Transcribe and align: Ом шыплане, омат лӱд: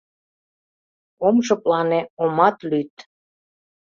Ом 1.27 1.35
шыплане, 1.45 2.01
омат 2.23 2.57
лӱд: 2.69 2.93